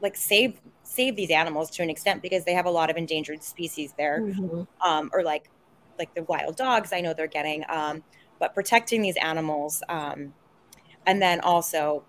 [0.00, 3.42] like save save these animals to an extent because they have a lot of endangered
[3.42, 4.62] species there Mm-hmm.
[4.88, 5.50] um, or like
[5.98, 8.02] like the wild dogs i know they're getting um,
[8.40, 10.34] but protecting these animals um,
[11.06, 12.04] and then also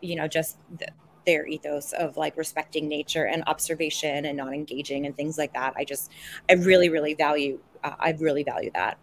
[0.00, 0.88] you know just the,
[1.26, 5.74] their ethos of like respecting nature and observation and not engaging and things like that
[5.76, 6.10] i just
[6.50, 8.98] i really really value uh, i really value that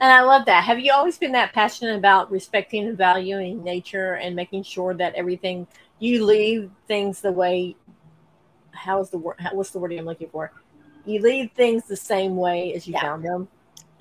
[0.00, 0.64] And I love that.
[0.64, 5.14] Have you always been that passionate about respecting and valuing nature and making sure that
[5.14, 5.66] everything
[6.00, 7.76] you leave things the way?
[8.72, 9.36] How's the word?
[9.38, 10.52] How, what's the word I'm looking for?
[11.04, 13.02] You leave things the same way as you Yeah.
[13.02, 13.48] found them.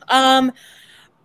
[0.07, 0.51] Um,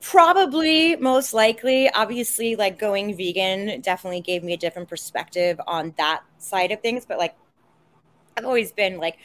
[0.00, 1.88] probably most likely.
[1.90, 7.06] Obviously, like going vegan definitely gave me a different perspective on that side of things.
[7.06, 7.34] But like,
[8.36, 9.18] I've always been like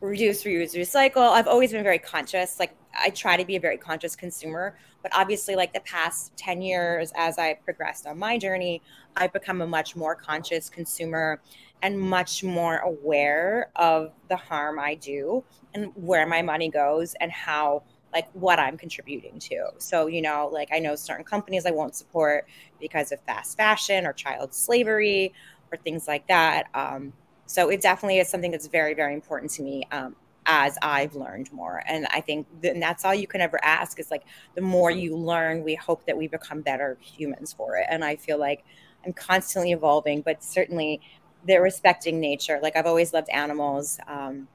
[0.00, 1.30] reduce, reuse, recycle.
[1.30, 2.58] I've always been very conscious.
[2.58, 4.76] Like, I try to be a very conscious consumer.
[5.02, 8.82] But obviously, like the past 10 years, as I progressed on my journey,
[9.16, 11.40] I've become a much more conscious consumer
[11.82, 17.30] and much more aware of the harm I do and where my money goes and
[17.30, 19.70] how like what I'm contributing to.
[19.78, 22.48] So, you know, like I know certain companies I won't support
[22.80, 25.34] because of fast fashion or child slavery,
[25.72, 26.68] or things like that.
[26.74, 27.12] Um,
[27.46, 29.82] so it definitely is something that's very, very important to me.
[29.90, 31.82] Um, as I've learned more.
[31.88, 34.22] And I think and that's all you can ever ask is like
[34.54, 37.86] the more you learn, we hope that we become better humans for it.
[37.90, 38.64] And I feel like
[39.06, 41.00] I'm constantly evolving, but certainly
[41.46, 42.58] they're respecting nature.
[42.62, 43.98] Like I've always loved animals.
[44.06, 44.48] Um,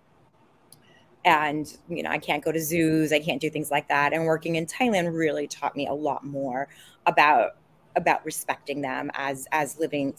[1.24, 4.26] and you know i can't go to zoos i can't do things like that and
[4.26, 6.68] working in thailand really taught me a lot more
[7.06, 7.58] about
[7.96, 10.16] about respecting them as as living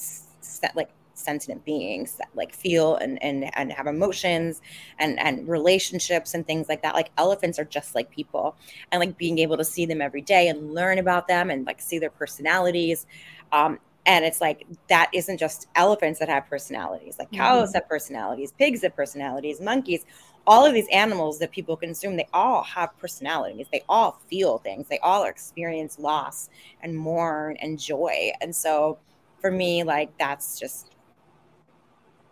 [0.77, 4.61] like sentient beings that like feel and and and have emotions
[4.99, 8.57] and and relationships and things like that like elephants are just like people
[8.91, 11.81] and like being able to see them every day and learn about them and like
[11.81, 13.07] see their personalities
[13.53, 17.77] um and it's like that isn't just elephants that have personalities like cows mm-hmm.
[17.77, 20.05] have personalities pigs have personalities monkeys
[20.45, 23.69] all of these animals that people consume they all have personalities.
[23.71, 24.89] They all feel things.
[24.89, 26.51] They all experience loss
[26.83, 28.33] and mourn and joy.
[28.41, 28.99] And so
[29.43, 30.95] for me like that's just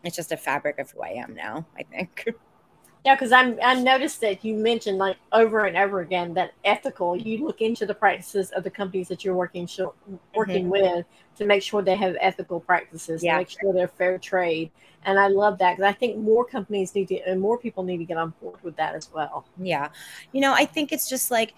[0.05, 2.25] it's just a fabric of who i am now i think
[3.05, 7.17] Yeah, because I'm I noticed that you mentioned like over and over again that ethical.
[7.17, 9.69] You look into the practices of the companies that you're working
[10.35, 10.71] working mm-hmm.
[10.71, 13.33] with to make sure they have ethical practices, yeah.
[13.33, 14.71] to make sure they're fair trade.
[15.05, 17.99] And I love that because I think more companies need to and more people need
[17.99, 19.47] to get on board with that as well.
[19.59, 19.89] Yeah,
[20.33, 21.55] you know, I think it's just like,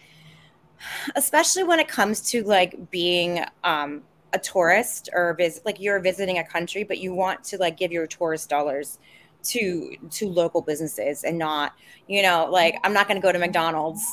[1.16, 4.02] especially when it comes to like being um,
[4.32, 7.90] a tourist or visit, like you're visiting a country, but you want to like give
[7.90, 8.98] your tourist dollars
[9.42, 11.72] to to local businesses and not
[12.06, 14.04] you know like i'm not going to go to mcdonald's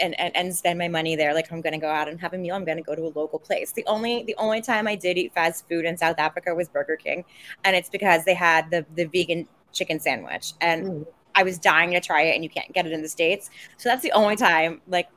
[0.00, 1.34] and, and, and spend my money there.
[1.34, 2.54] Like i'm going to go out and have a meal.
[2.54, 3.72] I'm going to go to a local place.
[3.72, 6.96] The only the only time i did eat fast food in south africa was burger
[6.96, 7.24] king
[7.64, 11.06] and it's because they had the the vegan chicken sandwich and mm.
[11.34, 13.50] i was dying to try it and you can't get it in the states.
[13.76, 15.08] So that's the only time like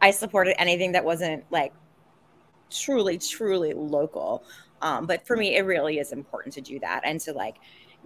[0.00, 1.72] i supported anything that wasn't like
[2.70, 4.44] truly truly local.
[4.80, 7.56] Um, but for me it really is important to do that and to like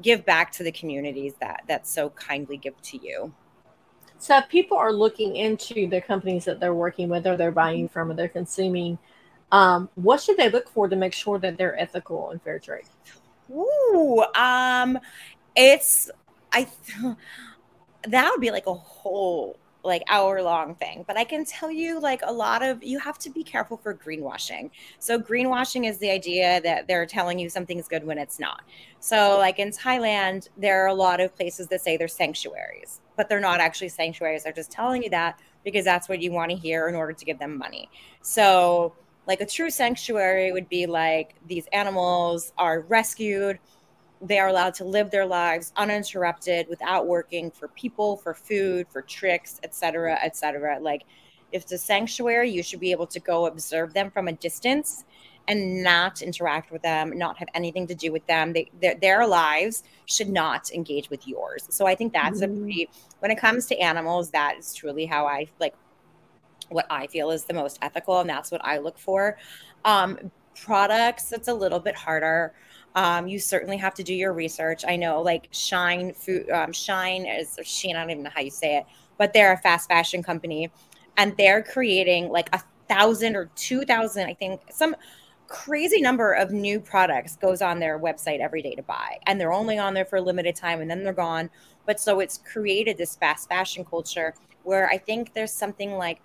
[0.02, 3.32] give back to the communities that that so kindly give to you.
[4.18, 7.88] So if people are looking into the companies that they're working with or they're buying
[7.88, 8.98] from or they're consuming,
[9.52, 12.84] um, what should they look for to make sure that they're ethical and fair trade?
[13.50, 14.98] Ooh, um,
[15.54, 16.10] it's
[16.52, 16.66] I
[18.08, 21.04] that would be like a whole like hour long thing.
[21.06, 23.94] But i can tell you like a lot of you have to be careful for
[23.94, 24.70] greenwashing.
[24.98, 28.62] So greenwashing is the idea that they're telling you something's good when it's not.
[29.00, 33.28] So like in thailand there are a lot of places that say they're sanctuaries but
[33.28, 34.44] they're not actually sanctuaries.
[34.44, 37.24] They're just telling you that because that's what you want to hear in order to
[37.24, 37.88] give them money.
[38.22, 38.94] So
[39.26, 43.58] like a true sanctuary would be like these animals are rescued
[44.20, 49.02] they are allowed to live their lives uninterrupted without working for people for food for
[49.02, 51.02] tricks etc etc like
[51.52, 55.04] if it's a sanctuary you should be able to go observe them from a distance
[55.48, 58.52] and not interact with them not have anything to do with them.
[58.52, 61.66] They, their, their lives should not engage with yours.
[61.70, 62.56] So i think that's mm-hmm.
[62.56, 62.88] a pretty
[63.20, 65.74] when it comes to animals that is truly how i like
[66.68, 69.36] what i feel is the most ethical and that's what i look for.
[69.84, 72.54] Um products it's a little bit harder
[72.96, 74.84] um, you certainly have to do your research.
[74.88, 77.94] I know, like Shine Food, um, Shine is Sheen.
[77.94, 78.86] I don't even know how you say it,
[79.18, 80.70] but they're a fast fashion company,
[81.16, 84.96] and they're creating like a thousand or two thousand, I think, some
[85.46, 89.52] crazy number of new products goes on their website every day to buy, and they're
[89.52, 91.50] only on there for a limited time, and then they're gone.
[91.84, 96.20] But so it's created this fast fashion culture where I think there's something like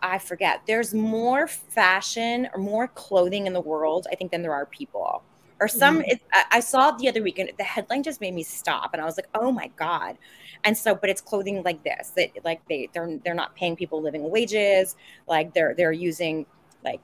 [0.00, 0.62] I forget.
[0.66, 5.22] There's more fashion or more clothing in the world, I think, than there are people.
[5.60, 6.10] Or some, mm-hmm.
[6.10, 6.20] it,
[6.52, 7.50] I saw the other weekend.
[7.58, 10.16] The headline just made me stop, and I was like, "Oh my god!"
[10.62, 14.00] And so, but it's clothing like this that, like they, they're they're not paying people
[14.00, 14.94] living wages.
[15.26, 16.46] Like they're they're using
[16.84, 17.00] like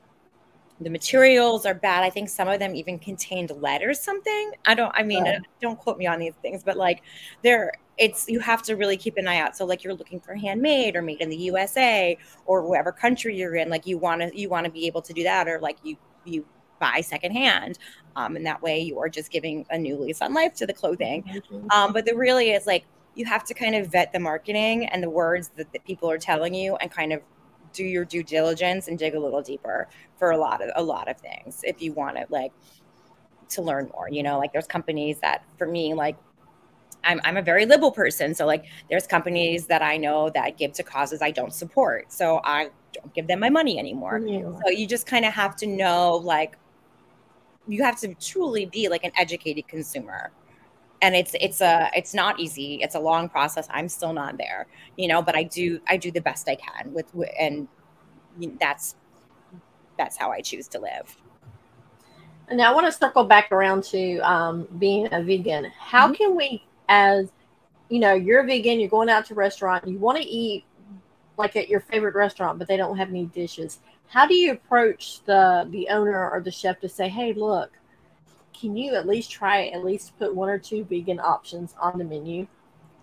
[0.81, 2.03] the materials are bad.
[2.03, 4.53] I think some of them even contained lead or something.
[4.67, 4.93] I don't.
[4.95, 5.39] I mean, yeah.
[5.61, 7.03] don't quote me on these things, but like
[7.43, 10.35] they're it's you have to really keep an eye out so like you're looking for
[10.35, 14.37] handmade or made in the usa or whatever country you're in like you want to
[14.37, 16.45] you want to be able to do that or like you you
[16.81, 17.79] buy secondhand
[18.17, 20.73] um, and that way you are just giving a new lease on life to the
[20.73, 21.71] clothing mm-hmm.
[21.71, 22.85] um, but the really is like
[23.15, 26.19] you have to kind of vet the marketing and the words that, that people are
[26.19, 27.23] telling you and kind of
[27.75, 31.09] do your due diligence and dig a little deeper for a lot of a lot
[31.09, 32.53] of things if you want to like
[33.49, 36.17] to learn more you know like there's companies that for me like
[37.05, 38.35] I'm, I'm a very liberal person.
[38.35, 42.11] So, like, there's companies that I know that give to causes I don't support.
[42.11, 44.19] So, I don't give them my money anymore.
[44.21, 44.57] Mm-hmm.
[44.65, 46.57] So, you just kind of have to know, like,
[47.69, 50.33] you have to truly be like an educated consumer
[51.05, 54.67] and it's it's a it's not easy it's a long process i'm still not there
[54.97, 57.69] you know but i do i do the best i can with and
[58.59, 58.97] that's
[59.99, 61.17] that's how i choose to live
[62.49, 65.73] And now I want to circle back around to um, being a vegan.
[65.79, 66.14] How mm-hmm.
[66.14, 67.33] can we, as
[67.88, 70.64] you know, you're a vegan, you're going out to a restaurant, you want to eat
[71.38, 73.81] like at your favorite restaurant, but they don't have any dishes.
[74.09, 77.71] How do you approach the the owner or the chef to say, "Hey, look,
[78.59, 82.05] can you at least try at least put one or two vegan options on the
[82.05, 82.47] menu?"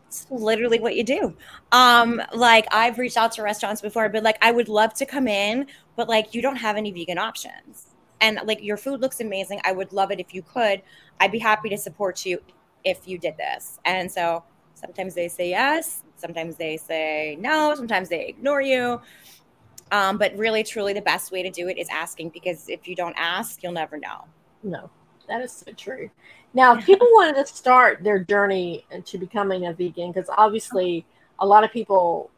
[0.07, 1.37] It's literally what you do.
[1.71, 5.25] Um, like I've reached out to restaurants before, but like I would love to come
[5.25, 7.87] in, but like you don't have any vegan options.
[8.19, 9.61] And like your food looks amazing.
[9.63, 10.81] I would love it if you could.
[11.21, 12.41] I'd be happy to support you
[12.83, 13.79] if you did this.
[13.85, 19.01] And so sometimes they say yes, sometimes they say no, sometimes they ignore you.
[19.91, 22.95] Um, but really, truly, the best way to do it is asking because if you
[22.95, 24.25] don't ask, you'll never know.
[24.63, 24.89] No,
[25.31, 26.09] that is so true.
[26.53, 31.05] Now, if people wanted to start their journey into becoming a vegan, because obviously
[31.39, 32.29] a lot of people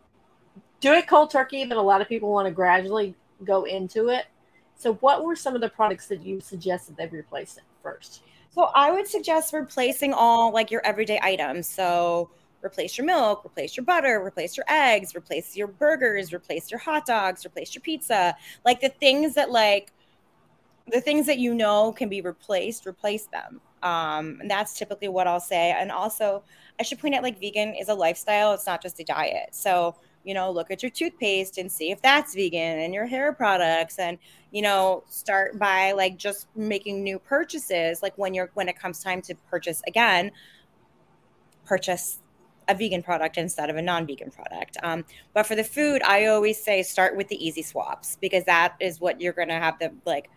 [0.79, 4.27] do it cold turkey, but a lot of people want to gradually go into it.
[4.75, 8.21] So, what were some of the products that you suggested they replace it first?
[8.51, 11.67] So, I would suggest replacing all like your everyday items.
[11.67, 12.29] So,
[12.63, 17.07] replace your milk, replace your butter, replace your eggs, replace your burgers, replace your hot
[17.07, 18.35] dogs, replace your pizza.
[18.63, 19.91] Like the things that like
[20.91, 23.61] the things that you know can be replaced, replace them.
[23.83, 25.71] Um, and that's typically what I'll say.
[25.77, 26.43] And also,
[26.79, 29.49] I should point out like vegan is a lifestyle, it's not just a diet.
[29.51, 33.33] So, you know, look at your toothpaste and see if that's vegan and your hair
[33.33, 34.17] products and,
[34.51, 38.01] you know, start by like just making new purchases.
[38.01, 40.31] Like when you're when it comes time to purchase again,
[41.65, 42.19] purchase
[42.69, 44.77] a vegan product instead of a non-vegan product.
[44.83, 48.75] Um, but for the food, I always say start with the easy swaps because that
[48.79, 50.29] is what you're going to have the like.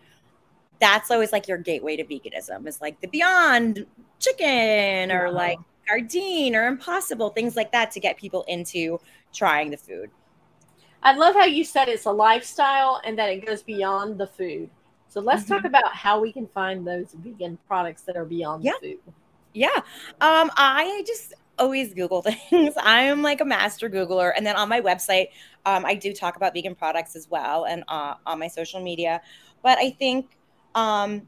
[0.79, 3.85] That's always like your gateway to veganism is like the Beyond
[4.19, 5.31] Chicken or wow.
[5.31, 5.59] like
[5.89, 8.99] Gardein or Impossible things like that to get people into
[9.33, 10.09] trying the food.
[11.03, 14.69] I love how you said it's a lifestyle and that it goes beyond the food.
[15.07, 15.53] So let's mm-hmm.
[15.53, 18.73] talk about how we can find those vegan products that are beyond yeah.
[18.81, 19.13] the food.
[19.53, 19.69] Yeah.
[20.21, 22.73] Um, I just always Google things.
[22.77, 24.33] I'm like a master Googler.
[24.35, 25.29] And then on my website,
[25.65, 29.21] um, I do talk about vegan products as well and uh, on my social media.
[29.63, 30.37] But I think
[30.75, 31.23] um,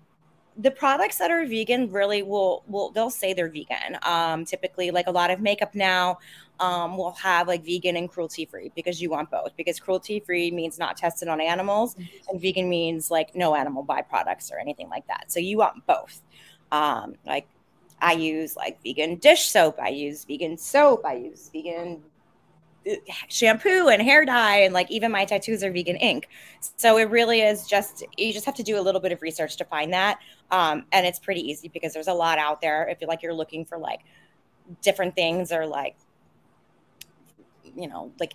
[0.57, 3.97] the products that are vegan really will, will they'll say they're vegan.
[4.03, 6.19] Um, typically, like a lot of makeup now
[6.59, 9.55] um, will have like vegan and cruelty free because you want both.
[9.55, 11.95] Because cruelty free means not tested on animals,
[12.29, 15.31] and vegan means like no animal byproducts or anything like that.
[15.31, 16.21] So you want both.
[16.71, 17.47] Um, like
[18.01, 19.79] I use like vegan dish soap.
[19.81, 21.05] I use vegan soap.
[21.05, 22.01] I use vegan
[23.27, 26.29] shampoo and hair dye and like even my tattoos are vegan ink.
[26.77, 29.57] So it really is just you just have to do a little bit of research
[29.57, 30.19] to find that
[30.51, 33.33] um, and it's pretty easy because there's a lot out there if you're like you're
[33.33, 34.01] looking for like
[34.81, 35.95] different things or like
[37.75, 38.33] you know like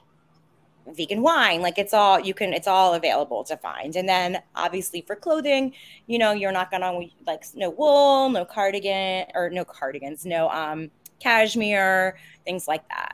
[0.95, 3.97] vegan wine like it's all you can it's all available to find.
[3.97, 5.73] And then obviously for clothing
[6.07, 10.91] you know you're not gonna like no wool no cardigan or no cardigans no um
[11.19, 13.14] cashmere things like that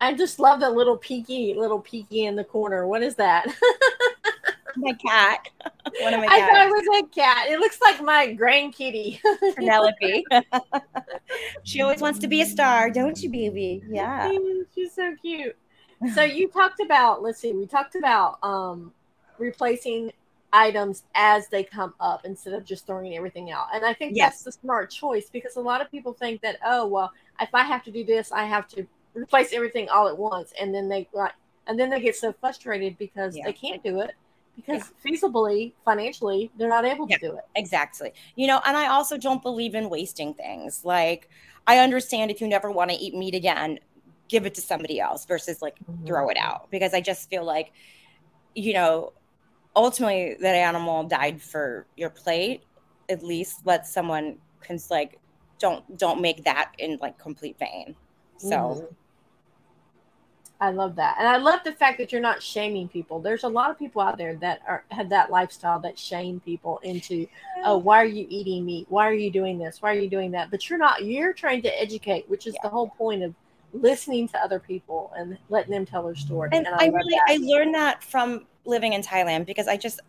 [0.00, 2.86] i just love the little peeky, little peeky in the corner.
[2.86, 3.46] What is that?
[4.76, 5.48] My cat.
[6.00, 6.42] One of my cats.
[6.42, 7.46] i thought it was a cat.
[7.48, 9.20] It looks like my grand kitty
[9.56, 10.24] penelope.
[11.64, 13.82] She always wants to be a star don't you baby?
[13.88, 14.30] Yeah.
[14.74, 15.56] She's so cute.
[16.14, 18.92] So you talked about let's see we talked about um
[19.38, 20.12] replacing
[20.52, 23.66] items as they come up instead of just throwing everything out.
[23.74, 24.34] And i think yes.
[24.34, 27.62] that's the smart choice because a lot of people think that oh well if i
[27.62, 31.08] have to do this i have to replace everything all at once and then they
[31.12, 31.32] like
[31.66, 33.44] and then they get so frustrated because yeah.
[33.44, 34.12] they can't do it
[34.56, 35.12] because yeah.
[35.12, 39.16] feasibly financially they're not able to yeah, do it exactly you know and i also
[39.16, 41.28] don't believe in wasting things like
[41.66, 43.78] i understand if you never want to eat meat again
[44.28, 46.06] give it to somebody else versus like mm-hmm.
[46.06, 47.72] throw it out because I just feel like,
[48.54, 49.12] you know,
[49.74, 52.62] ultimately that animal died for your plate.
[53.08, 55.18] At least let someone can like
[55.58, 57.96] don't don't make that in like complete vain.
[58.38, 58.94] So mm-hmm.
[60.60, 61.16] I love that.
[61.18, 63.20] And I love the fact that you're not shaming people.
[63.20, 66.78] There's a lot of people out there that are have that lifestyle that shame people
[66.78, 67.28] into,
[67.64, 68.86] oh, why are you eating meat?
[68.88, 69.80] Why are you doing this?
[69.80, 70.50] Why are you doing that?
[70.50, 72.60] But you're not, you're trying to educate, which is yeah.
[72.64, 73.34] the whole point of
[73.72, 76.50] listening to other people and letting them tell their story.
[76.52, 77.24] And, and I, I really that.
[77.28, 80.00] I learned that from living in Thailand because I just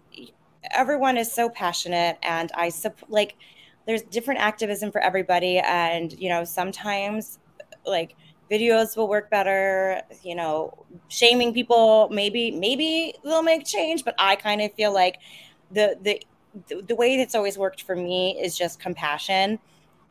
[0.71, 2.71] everyone is so passionate and I
[3.07, 3.35] like
[3.85, 7.39] there's different activism for everybody and you know sometimes
[7.85, 8.15] like
[8.49, 14.35] videos will work better you know shaming people maybe maybe they'll make change but i
[14.35, 15.17] kind of feel like
[15.71, 16.21] the the
[16.87, 19.59] the way that's always worked for me is just compassion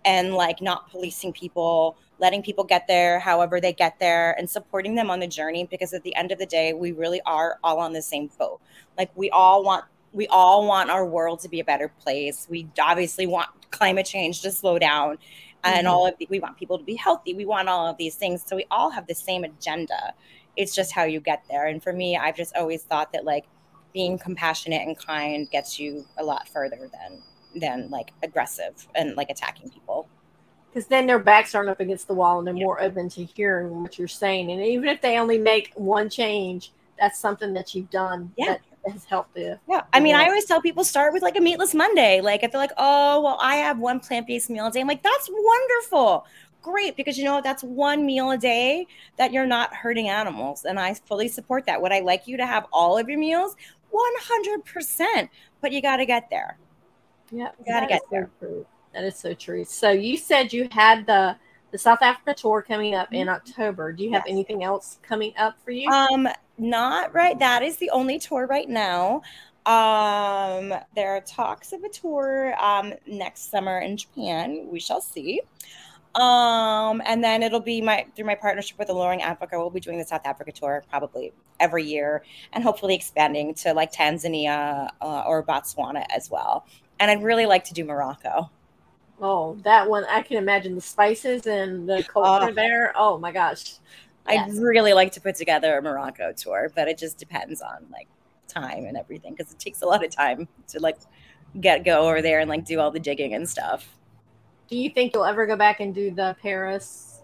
[0.05, 4.95] and like not policing people letting people get there however they get there and supporting
[4.95, 7.79] them on the journey because at the end of the day we really are all
[7.81, 8.61] on the same boat
[8.97, 12.47] like we all want we all want our world to be a better place.
[12.51, 15.19] We obviously want climate change to slow down
[15.65, 15.91] and Mhm.
[15.91, 17.35] all of the, we want people to be healthy.
[17.35, 18.43] We want all of these things.
[18.47, 20.15] So we all have the same agenda.
[20.57, 21.67] It's just how you get there.
[21.67, 23.45] And for me, I've just always thought that like
[23.93, 27.23] being compassionate and kind gets you a lot further than
[27.57, 30.07] than like aggressive and like attacking people.
[30.71, 32.65] because then their backs aren't up against the wall and they're Yeah.
[32.65, 34.51] more open to hearing what you're saying.
[34.53, 38.53] And even if they only make one change, that's something that you've done Yeah.
[38.53, 38.61] that
[38.91, 39.83] has helped the Yeah.
[39.93, 40.15] I mean.
[40.15, 42.21] I always tell people start with like a meatless Monday.
[42.21, 44.81] Like if they're like, oh, well, I have one plant-based meal a day.
[44.81, 46.27] I'm like, that's wonderful.
[46.63, 46.97] Great.
[46.97, 47.41] Because you know?
[47.43, 48.87] That's one meal a day
[49.17, 50.65] that you're not hurting animals.
[50.65, 51.81] And I fully support that.
[51.81, 53.57] Would I like you to have all of your meals?
[53.93, 55.29] 100%.
[55.61, 56.59] But you got to get there.
[57.31, 58.67] Yeah, You gotta get is so true.
[58.95, 59.65] That is so true.
[59.65, 61.37] So you said you had the
[61.71, 63.93] the South Africa tour coming up in October.
[63.93, 64.33] Do you have Yes.
[64.33, 65.91] anything else coming up for you?
[65.91, 67.39] Um, not right.
[67.39, 69.23] That is the only tour right now.
[69.67, 74.67] Um, there are talks of a tour um next summer in Japan.
[74.71, 75.43] We shall see.
[76.15, 79.59] Um, and then it'll be my through my partnership with Alluring Africa.
[79.59, 83.93] We'll be doing the South Africa tour probably every year, and hopefully expanding to like
[83.93, 86.67] Tanzania uh, or Botswana as well.
[86.99, 88.51] And I'd really like to do Morocco.
[89.21, 92.53] Oh, that one I can imagine the spices and the culture Oh.
[92.53, 92.93] there.
[92.97, 93.75] Oh my gosh.
[94.27, 98.09] I'd really like to put together a Morocco tour, but it just depends on like
[98.47, 100.99] time and everything because it takes a lot of time to like
[101.63, 103.89] get go over there and like do all the digging and stuff.
[104.69, 107.23] Do you think you'll ever go back and do the Paris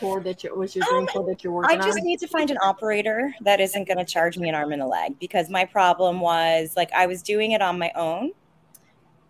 [0.00, 1.82] tour that you was your dream Um, tour that you're working on?
[1.82, 2.04] I just on?
[2.06, 4.86] need to find an operator that isn't going to charge me an arm and a
[4.86, 8.32] leg because my problem was like I was doing it on my own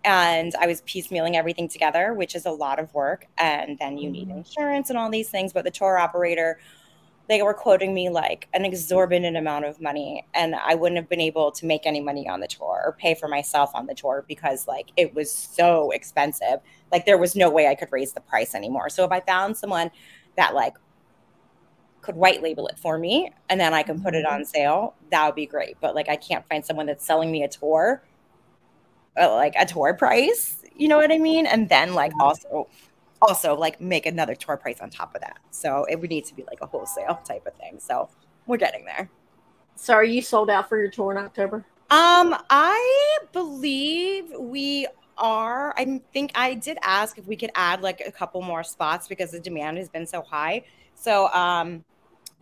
[0.04, 3.26] and I was piecemealing everything together, which is a lot of work.
[3.38, 4.38] And then you need Mhm.
[4.38, 5.52] insurance and all these things.
[5.52, 6.58] But the tour operator,
[7.28, 11.20] they were quoting me like an exorbitant amount of money, and I wouldn't have been
[11.20, 14.24] able to make any money on the tour or pay for myself on the tour
[14.26, 16.60] because like it was so expensive.
[16.90, 18.88] Like there was no way I could raise the price anymore.
[18.90, 19.90] So if I found someone
[20.36, 20.74] that like
[22.00, 25.24] could white label it for me and then I can put it on sale, that
[25.24, 25.76] would be great.
[25.80, 28.02] But like I can't find someone that's selling me a tour
[29.20, 31.46] uh, like a tour price, you know what I mean?
[31.46, 32.68] And then like also
[33.20, 35.38] also like make another tour price on top of that.
[35.50, 37.78] So it would need to be like a wholesale type of thing.
[37.78, 38.08] So
[38.46, 39.08] we're getting there.
[39.76, 41.64] So are you sold out for your tour in October?
[41.90, 44.86] Um, I believe we
[45.18, 45.74] are.
[45.76, 49.30] I think I did ask if we could add like a couple more spots because
[49.30, 50.64] the demand has been so high.
[50.94, 51.84] So um,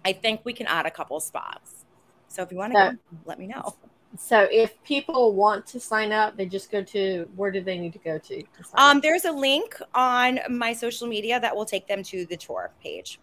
[0.04, 1.84] I think we can add a couple spots.
[2.28, 3.74] So if you want to, So- go, let me know.
[4.18, 7.92] So if people want to sign up, they just go to where do they need
[7.92, 8.42] to go to?
[8.42, 9.02] to Um, up?
[9.02, 13.20] there's a link on my social media that will take them to the tour page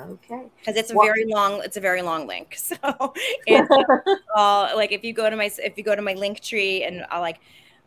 [0.00, 0.44] okay.
[0.58, 1.62] because it's a Well- very long.
[1.62, 2.56] It's a very long link.
[2.64, 2.76] So
[3.46, 3.70] it's
[4.34, 7.20] all like if you go to my if you go to my Linktree and uh,
[7.20, 7.40] like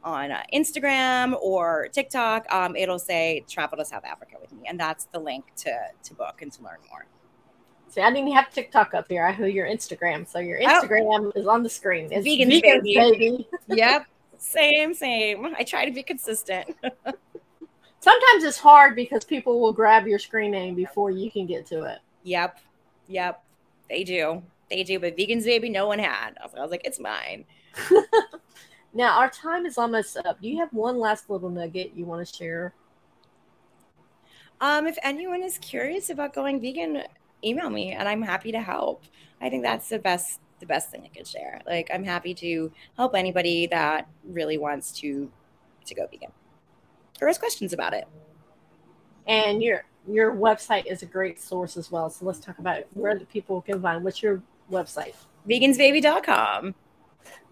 [0.03, 4.79] on uh, Instagram or TikTok, um, it'll say travel to South Africa with me, and
[4.79, 7.05] that's the link to to book and to learn more.
[7.89, 9.25] See, I didn't have TikTok up here.
[9.25, 10.27] I have your Instagram.
[10.27, 10.65] So your Oh.
[10.65, 12.09] Instagram is on the screen.
[12.11, 12.95] It's Vegans, vegans, baby.
[12.95, 13.47] baby.
[13.77, 14.05] Yep,
[14.37, 15.55] same, same.
[15.57, 16.67] I try to be consistent.
[17.99, 21.83] Sometimes it's hard because people will grab your screen name before you can get to
[21.83, 21.99] it.
[22.23, 22.59] yep,
[23.07, 23.43] yep,
[23.89, 24.99] they do, they do.
[24.99, 26.37] But vegans, baby, no one had.
[26.41, 27.45] I was, I was like, it's mine.
[28.93, 30.41] Now our time is almost up.
[30.41, 32.73] Do you have one last little nugget you want to share?
[34.59, 37.03] Um, if anyone is curious about going vegan,
[37.43, 39.03] email me and I'm happy to help.
[39.41, 41.61] I think that's the best the best thing I could share.
[41.65, 45.31] Like I'm happy to help anybody that really wants to
[45.85, 46.31] to go vegan.
[47.21, 48.07] Or has questions about it.
[49.27, 52.09] And your your website is a great source as well.
[52.09, 54.03] So let's talk about where the people can find.
[54.03, 55.15] What's your website?
[55.49, 56.75] Vegansbaby.com.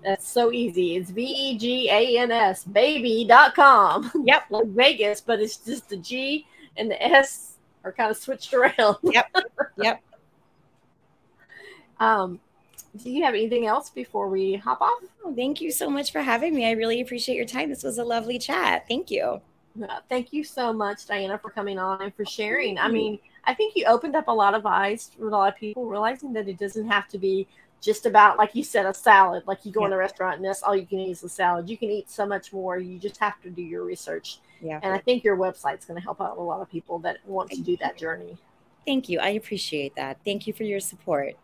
[0.04, 0.96] That's so easy.
[0.96, 4.12] It's V E G A N S baby.com.
[4.26, 4.44] Yep.
[4.50, 6.46] like Vegas, but it's just the G
[6.78, 7.55] and the S
[7.86, 8.98] are kind of switched around.
[9.04, 9.36] Yep.
[9.78, 10.02] Yep.
[12.00, 12.40] Um,
[12.96, 15.04] do you have anything else before we hop off?
[15.26, 16.66] Oh, thank you so much for having me.
[16.66, 17.68] I really appreciate your time.
[17.68, 18.86] This was a lovely chat.
[18.88, 19.42] Thank you.
[19.84, 22.78] Uh, thank you so much, Diana, for coming on and for sharing.
[22.78, 25.60] I mean, I think you opened up a lot of eyes for a lot of
[25.60, 27.46] people, realizing that it doesn't have to be
[27.82, 29.44] just about, like you said, a salad.
[29.46, 31.70] Like you go in a restaurant and that's all you can eat is a salad.
[31.70, 32.78] You can eat so much more.
[32.78, 34.40] You just have to do your research.
[34.62, 34.80] Yeah.
[34.82, 37.52] And I think your website's going to help out a lot of people that want
[37.52, 38.38] to do that journey.
[38.86, 39.20] Thank you.
[39.20, 40.18] I appreciate that.
[40.24, 41.36] Thank you for your support.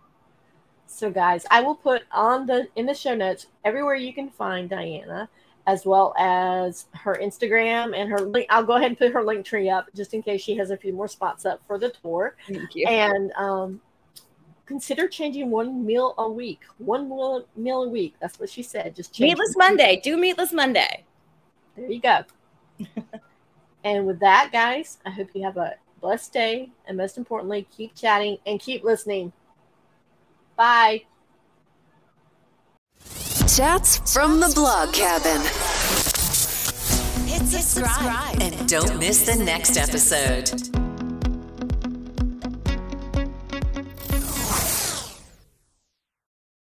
[0.85, 4.69] So, guys, I will put on the in the show notes everywhere you can find
[4.69, 5.29] Diana,
[5.65, 8.45] as well as her Instagram and her link.
[8.49, 10.91] I'll go ahead and put her Linktree up just in case she has a few
[10.91, 12.35] more spots up for the tour.
[12.47, 12.87] Thank you.
[12.87, 13.81] And um,
[14.65, 16.59] consider changing one meal a week.
[16.77, 18.15] One meal, meal a week.
[18.19, 18.95] That's what she said.
[18.95, 20.01] Just change Meatless Monday.
[20.03, 21.05] Do Meatless Monday.
[21.77, 22.23] There you go.
[23.83, 26.69] and with that, guys, I hope you have a blessed day.
[26.87, 29.31] And most importantly, keep chatting and keep listening.
[30.55, 31.03] Bye.
[33.47, 35.41] Chats from the blog cabin.
[37.27, 40.80] Hit subscribe and don't miss the next episode.